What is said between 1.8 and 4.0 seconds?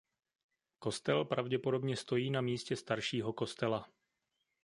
stojí na místě staršího kostela.